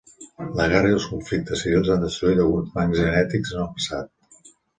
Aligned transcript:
La 0.59 0.63
guerra 0.69 0.93
i 0.93 0.95
els 0.99 1.03
conflictes 1.09 1.61
civils 1.65 1.91
han 1.97 2.01
destruït 2.07 2.41
alguns 2.47 2.73
bancs 2.79 2.99
genètics 3.03 3.55
en 3.59 3.63
el 3.67 3.71
passat. 3.77 4.53